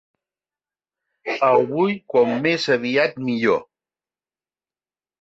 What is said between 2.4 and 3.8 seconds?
més aviat millor.